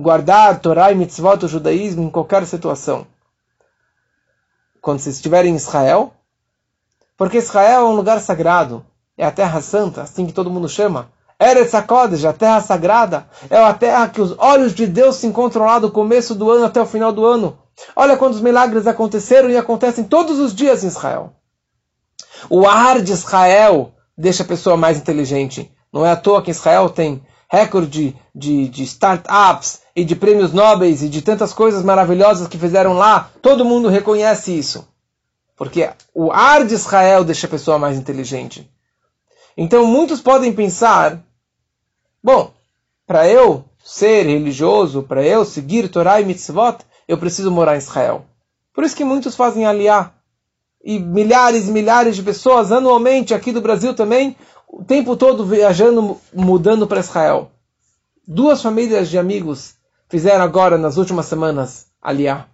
[0.00, 3.06] guardar Torá e Mitzvot, o judaísmo, em qualquer situação.
[4.80, 6.12] Quando vocês estiverem em Israel,
[7.16, 11.10] porque Israel é um lugar sagrado, é a terra santa, assim que todo mundo chama.
[11.40, 15.66] Eretz HaKodesh, a terra sagrada, é a terra que os olhos de Deus se encontram
[15.66, 17.58] lá do começo do ano até o final do ano.
[17.94, 21.32] Olha quantos milagres aconteceram e acontecem todos os dias em Israel.
[22.48, 25.70] O ar de Israel deixa a pessoa mais inteligente.
[25.92, 31.02] Não é à toa que Israel tem recorde de, de startups e de prêmios nobres
[31.02, 33.30] e de tantas coisas maravilhosas que fizeram lá.
[33.40, 34.86] Todo mundo reconhece isso.
[35.56, 38.70] Porque o ar de Israel deixa a pessoa mais inteligente.
[39.56, 41.20] Então muitos podem pensar,
[42.22, 42.52] bom,
[43.06, 48.26] para eu ser religioso, para eu seguir Torah e Mitzvot, eu preciso morar em Israel.
[48.72, 50.12] Por isso que muitos fazem aliá.
[50.84, 54.36] E milhares e milhares de pessoas anualmente aqui do Brasil também,
[54.68, 57.50] o tempo todo viajando, mudando para Israel.
[58.26, 59.74] Duas famílias de amigos
[60.08, 62.46] fizeram agora, nas últimas semanas, aliá.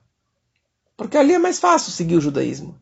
[0.96, 2.79] Porque ali é mais fácil seguir o judaísmo.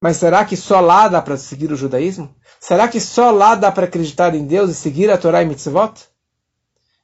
[0.00, 2.34] Mas será que só lá dá para seguir o judaísmo?
[2.60, 5.94] Será que só lá dá para acreditar em Deus e seguir a Torá e Mitzvot?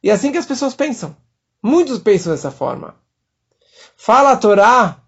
[0.02, 1.16] E é assim que as pessoas pensam.
[1.62, 2.94] Muitos pensam dessa forma.
[3.96, 5.00] Fala a Torá.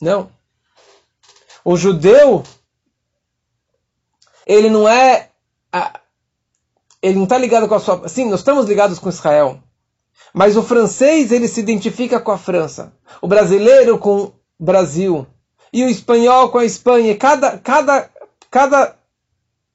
[0.00, 0.30] Não.
[1.64, 2.44] O judeu,
[4.48, 5.28] ele não é.
[7.02, 8.08] Ele não está ligado com a sua.
[8.08, 9.60] Sim, nós estamos ligados com Israel.
[10.32, 12.92] Mas o francês, ele se identifica com a França.
[13.20, 15.26] O brasileiro com o Brasil
[15.72, 17.16] e o espanhol com a Espanha.
[17.16, 18.10] Cada, cada,
[18.50, 18.96] cada,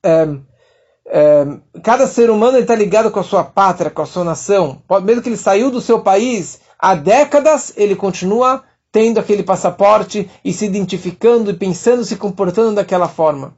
[0.04, 1.46] é,
[1.82, 4.82] cada ser humano está ligado com a sua pátria, com a sua nação.
[5.04, 10.52] Mesmo que ele saiu do seu país há décadas, ele continua tendo aquele passaporte e
[10.52, 13.56] se identificando e pensando, se comportando daquela forma.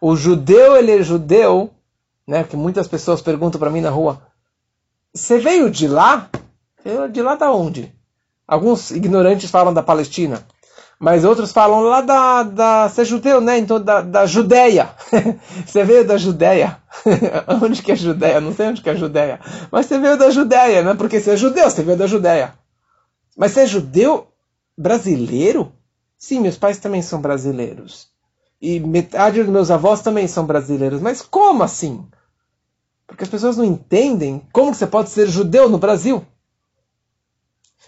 [0.00, 1.70] O judeu, ele é judeu,
[2.26, 2.44] né?
[2.44, 4.22] Que muitas pessoas perguntam para mim na rua:
[5.12, 6.30] Você veio de lá?
[6.84, 7.92] Eu, de lá da onde?
[8.48, 10.44] Alguns ignorantes falam da Palestina.
[10.98, 13.58] Mas outros falam lá da, da você é judeu, né?
[13.58, 14.90] Então da, da Judéia.
[15.64, 16.76] você veio da Judéia.
[17.62, 18.40] onde que é Judéia?
[18.40, 19.40] Não sei onde que é Judéia.
[19.70, 20.94] Mas você veio da Judéia, né?
[20.94, 22.52] Porque você é judeu, você veio da Judéia.
[23.34, 24.28] Mas você é judeu
[24.76, 25.72] brasileiro?
[26.18, 28.08] Sim, meus pais também são brasileiros.
[28.60, 31.00] E metade dos meus avós também são brasileiros.
[31.00, 32.06] Mas como assim?
[33.06, 36.24] Porque as pessoas não entendem como você pode ser judeu no Brasil.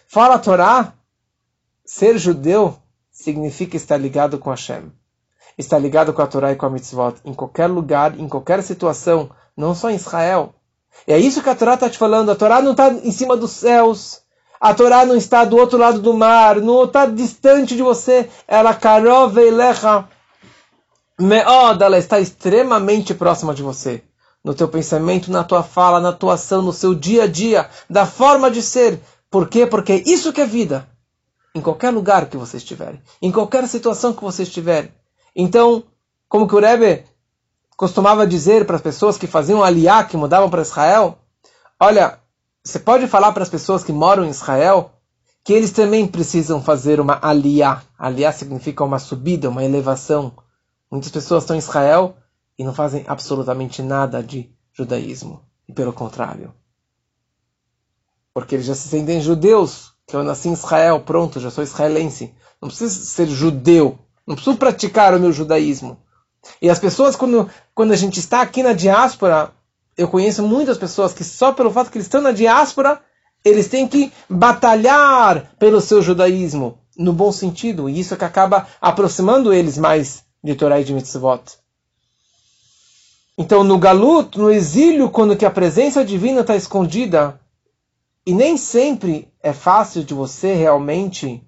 [0.09, 0.95] Fala a Torá,
[1.85, 2.77] ser judeu
[3.11, 4.91] significa estar ligado com Hashem.
[5.57, 9.31] Estar ligado com a Torá e com a Mitzvot em qualquer lugar, em qualquer situação,
[9.57, 10.55] não só em Israel.
[11.07, 12.31] E é isso que a Torá está te falando.
[12.31, 14.23] A Torá não está em cima dos céus.
[14.61, 18.29] A Torá não está do outro lado do mar, não está distante de você.
[18.47, 20.09] Ela karov elecha
[21.21, 24.03] meod, ela está extremamente próxima de você.
[24.45, 28.05] No teu pensamento, na tua fala, na tua ação, no seu dia a dia, da
[28.07, 29.01] forma de ser.
[29.31, 29.67] Por quê?
[29.67, 30.89] Porque é isso que é vida
[31.55, 34.91] em qualquer lugar que você estiver, em qualquer situação que você estiver.
[35.37, 35.85] Então,
[36.29, 37.05] como que o Rebbe
[37.77, 41.19] costumava dizer para as pessoas que faziam aliá, que mudavam para Israel,
[41.79, 42.19] olha,
[42.65, 44.93] você pode falar para as pessoas que moram em Israel
[45.45, 47.83] que eles também precisam fazer uma aliá.
[47.99, 50.33] Aliá significa uma subida, uma elevação.
[50.93, 52.19] Muitas pessoas estão em Israel
[52.59, 55.41] e não fazem absolutamente nada de judaísmo.
[55.67, 56.53] E pelo contrário.
[58.35, 62.35] Porque eles já se sentem judeus que eu nasci em Israel, pronto, já sou israelense.
[62.61, 63.99] Não preciso ser judeu.
[64.27, 65.99] Não preciso praticar o meu judaísmo.
[66.61, 69.51] E as pessoas, quando, quando a gente está aqui na diáspora,
[69.97, 73.01] eu conheço muitas pessoas que só pelo fato que eles estão na diáspora,
[73.43, 77.89] eles têm que batalhar pelo seu judaísmo, no bom sentido.
[77.89, 81.59] E isso é que acaba aproximando eles mais de Torá e de Mitzvot.
[83.37, 87.41] Então, no galuto, no exílio, quando que a presença divina está escondida,
[88.25, 91.43] e nem sempre é fácil de você realmente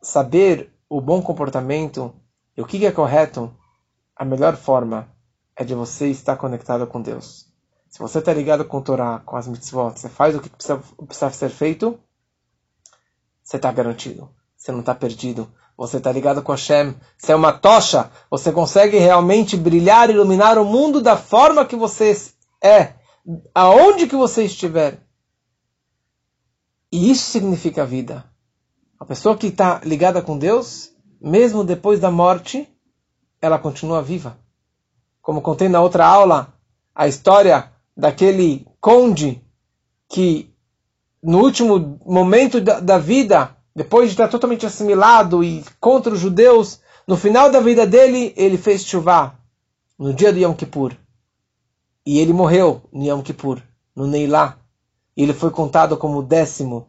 [0.00, 2.14] saber o bom comportamento
[2.56, 3.54] e o que é correto.
[4.14, 5.08] A melhor forma
[5.54, 7.46] é de você estar conectado com Deus.
[7.88, 10.82] Se você está ligado com o Torá, com as mitzvot, você faz o que precisa,
[11.06, 11.98] precisa ser feito,
[13.42, 14.30] você está garantido.
[14.56, 15.52] Você não está perdido.
[15.76, 16.94] Você está ligado com Hashem.
[17.18, 18.10] Você é uma tocha.
[18.30, 22.16] Você consegue realmente brilhar, iluminar o mundo da forma que você
[22.62, 22.94] é.
[23.54, 25.00] Aonde que você estiver.
[26.90, 28.24] E isso significa vida.
[28.98, 32.66] A pessoa que está ligada com Deus, mesmo depois da morte,
[33.42, 34.38] ela continua viva.
[35.20, 36.54] Como contei na outra aula,
[36.94, 39.44] a história daquele conde
[40.08, 40.54] que,
[41.22, 46.80] no último momento da, da vida, depois de estar totalmente assimilado e contra os judeus,
[47.06, 49.34] no final da vida dele, ele fez chuvá,
[49.98, 50.96] no dia do Yom Kippur.
[52.06, 53.60] E ele morreu no Yom Kippur,
[53.94, 54.56] no Neilá.
[55.14, 56.86] E ele foi contado como o décimo,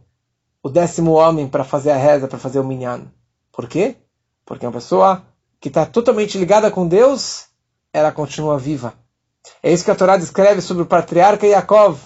[0.63, 3.11] o décimo homem para fazer a reza, para fazer o minyan.
[3.51, 3.97] Por quê?
[4.45, 5.23] Porque uma pessoa
[5.59, 7.47] que está totalmente ligada com Deus,
[7.91, 8.93] ela continua viva.
[9.61, 11.99] É isso que a Torá descreve sobre o patriarca Yaakov.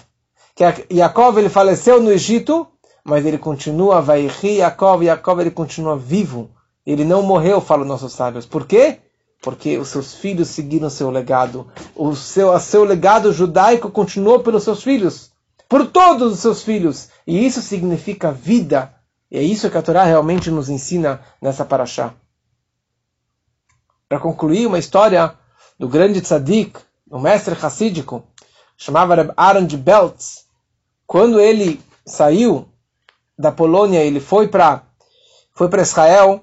[0.56, 2.66] Que Yaakov ele faleceu no Egito,
[3.04, 6.50] mas ele continua, vai rir Yaakov, Yaakov ele continua vivo.
[6.86, 8.46] Ele não morreu, falam nossos sábios.
[8.46, 8.98] Por quê?
[9.40, 11.66] Porque os seus filhos seguiram seu legado.
[11.94, 15.32] O seu, seu legado judaico continuou pelos seus filhos.
[15.68, 17.08] Por todos os seus filhos.
[17.26, 18.94] E isso significa vida.
[19.30, 22.14] E é isso que a Torá realmente nos ensina nessa paraxá.
[24.08, 25.34] Para concluir, uma história
[25.78, 26.78] do grande tzadik,
[27.10, 28.22] o mestre hassídico,
[28.76, 30.44] chamava Aaron de Beltz.
[31.06, 32.68] Quando ele saiu
[33.38, 34.82] da Polônia, ele foi para
[35.54, 36.42] foi para Israel.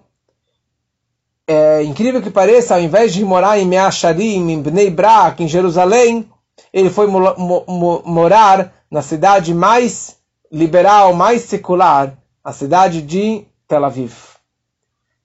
[1.47, 6.29] É, incrível que pareça, ao invés de morar em Meacharim, em Bnei Brak, em Jerusalém,
[6.71, 7.19] ele foi mo
[7.67, 10.17] mo morar na cidade mais
[10.51, 14.13] liberal, mais secular, a cidade de Tel Aviv.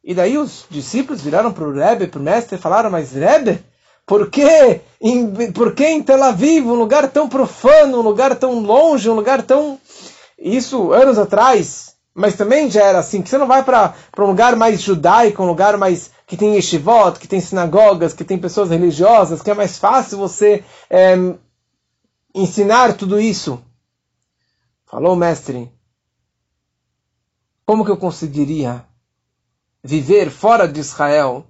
[0.03, 3.59] E daí os discípulos viraram para o Rebbe, para o mestre, e falaram, mas Rebbe,
[4.07, 8.61] por que, em, por que em Tel Aviv, um lugar tão profano, um lugar tão
[8.61, 9.79] longe, um lugar tão...
[10.39, 14.55] Isso anos atrás, mas também já era assim, que você não vai para um lugar
[14.57, 19.43] mais judaico, um lugar mais que tem yeshivot, que tem sinagogas, que tem pessoas religiosas,
[19.43, 21.17] que é mais fácil você é,
[22.35, 23.61] ensinar tudo isso.
[24.87, 25.73] Falou mestre,
[27.67, 28.85] como que eu conseguiria
[29.83, 31.47] viver fora de Israel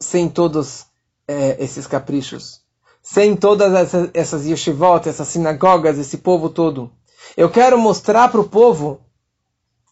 [0.00, 0.86] sem todos
[1.28, 2.62] é, esses caprichos,
[3.02, 6.90] sem todas essas, essas yeshivot, essas sinagogas, esse povo todo.
[7.36, 9.00] Eu quero mostrar para o povo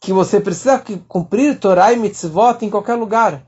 [0.00, 3.42] que você precisa cumprir Torah e mitzvot em qualquer lugar.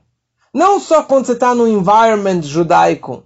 [0.53, 3.23] Não só quando você está no environment judaico.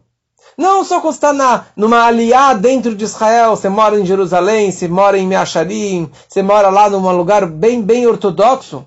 [0.57, 4.87] Não só quando você está numa aliá dentro de Israel, você mora em Jerusalém, você
[4.87, 8.83] mora em Meacharim, você mora lá num lugar bem, bem ortodoxo.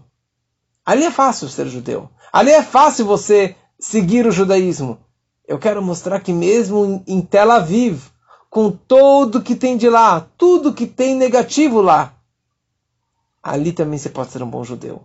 [0.85, 2.11] Ali é fácil ser judeu.
[2.33, 4.99] Ali é fácil você seguir o judaísmo.
[5.47, 8.12] Eu quero mostrar que mesmo em Tel Aviv,
[8.53, 12.13] com tudo que tem de lá, tudo que tem negativo lá,
[13.43, 15.05] ali também você pode ser um bom judeu.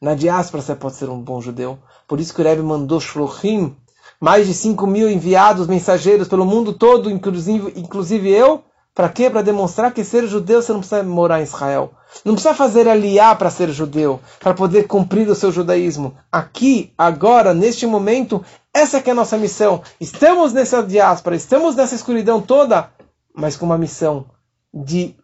[0.00, 1.78] Na diáspora você pode ser um bom judeu.
[2.08, 3.76] Por isso que o Rebbe mandou shluchim,
[4.20, 8.64] mais de 5 mil enviados, mensageiros pelo mundo todo, inclusive, inclusive eu,
[8.94, 9.30] para quê?
[9.30, 11.92] Para demonstrar que ser judeu você não precisa morar em Israel.
[12.24, 16.16] Não precisa fazer aliar para ser judeu, para poder cumprir o seu judaísmo.
[16.30, 19.82] Aqui, agora, neste momento, essa é a nossa missão.
[20.00, 22.90] Estamos nessa diáspora, estamos nessa escuridão toda,
[23.34, 24.26] mas com uma missão
[24.74, 25.14] de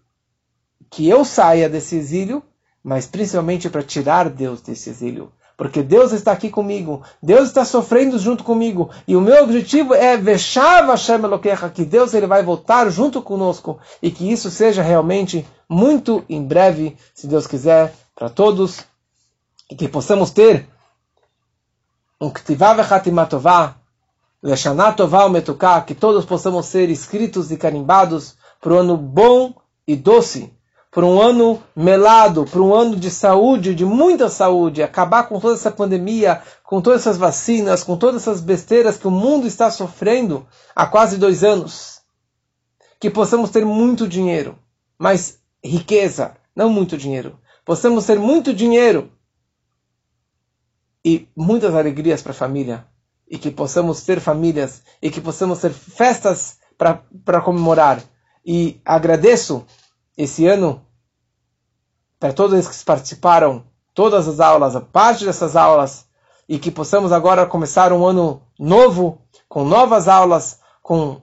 [0.90, 2.42] que eu saia desse exílio,
[2.82, 5.32] mas principalmente para tirar Deus desse exílio.
[5.56, 10.16] Porque Deus está aqui comigo, Deus está sofrendo junto comigo, e o meu objetivo é
[10.16, 15.46] Veshav Hashem Elokecha, que Deus ele vai voltar junto conosco, e que isso seja realmente
[15.66, 18.80] muito em breve, se Deus quiser, para todos,
[19.70, 20.68] e que possamos ter
[22.20, 23.76] um Ktivav Echatimatová,
[24.42, 29.54] Leshanatová Metuká, que todos possamos ser escritos e carimbados para o ano bom
[29.86, 30.52] e doce,
[30.96, 35.52] por um ano melado, por um ano de saúde, de muita saúde, acabar com toda
[35.52, 40.48] essa pandemia, com todas essas vacinas, com todas essas besteiras que o mundo está sofrendo
[40.74, 42.00] há quase dois anos.
[42.98, 44.58] Que possamos ter muito dinheiro,
[44.98, 47.38] mas riqueza, não muito dinheiro.
[47.62, 49.12] Possamos ter muito dinheiro
[51.04, 52.86] e muitas alegrias para a família.
[53.28, 58.02] E que possamos ter famílias e que possamos ter festas para comemorar.
[58.46, 59.62] E agradeço
[60.16, 60.85] esse ano
[62.18, 63.64] para todos que participaram,
[63.94, 66.06] todas as aulas, a parte dessas aulas,
[66.48, 71.20] e que possamos agora começar um ano novo, com novas aulas, com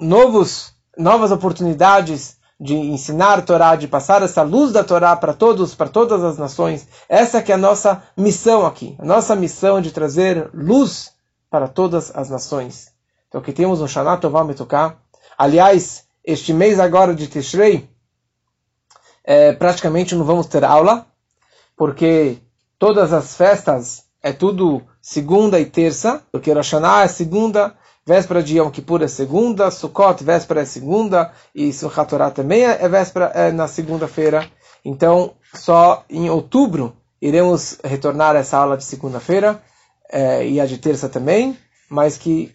[0.00, 5.74] novos, novas oportunidades de ensinar a Torá, de passar essa luz da Torá para todos,
[5.74, 6.88] para todas as nações.
[7.08, 8.96] Essa que é a nossa missão aqui.
[8.98, 11.12] A nossa missão de trazer luz
[11.50, 12.92] para todas as nações.
[13.28, 14.96] Então que temos um Shana Tová Metuká.
[15.36, 17.88] Aliás, este mês agora de Tishrei,
[19.26, 21.04] é, praticamente não vamos ter aula,
[21.76, 22.38] porque
[22.78, 27.74] todas as festas é tudo segunda e terça, porque Rosh Hashanah é segunda,
[28.06, 32.84] véspera de Yom Kippur é segunda, Sukkot, véspera é segunda, e Simchat Torah também é,
[32.84, 34.48] é véspera é na segunda-feira.
[34.84, 39.60] Então, só em outubro iremos retornar essa aula de segunda-feira,
[40.08, 41.58] é, e a de terça também,
[41.90, 42.54] mas que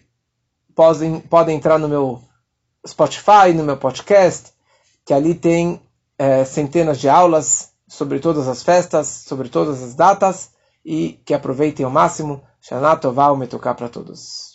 [0.74, 2.22] podem, podem entrar no meu
[2.86, 4.52] Spotify, no meu podcast,
[5.04, 5.80] que ali tem
[6.22, 10.50] é, centenas de aulas sobre todas as festas, sobre todas as datas
[10.84, 12.40] e que aproveitem ao máximo.
[12.60, 13.36] Shana Tová, o
[13.74, 14.51] para todos.